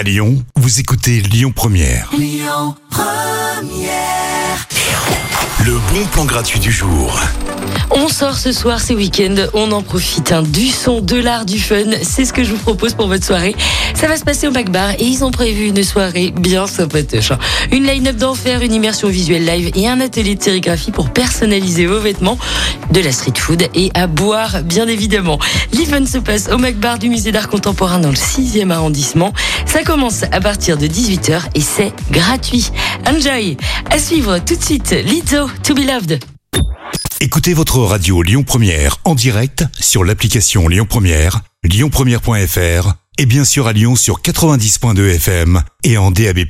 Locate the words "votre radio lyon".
37.52-38.44